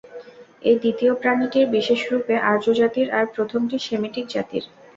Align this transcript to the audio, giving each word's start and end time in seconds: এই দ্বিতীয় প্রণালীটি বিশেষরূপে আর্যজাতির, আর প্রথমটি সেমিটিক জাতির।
এই 0.63 0.75
দ্বিতীয় 0.75 1.11
প্রণালীটি 1.15 1.59
বিশেষরূপে 1.75 2.33
আর্যজাতির, 2.51 3.07
আর 3.17 3.25
প্রথমটি 3.35 3.77
সেমিটিক 3.87 4.25
জাতির। 4.27 4.63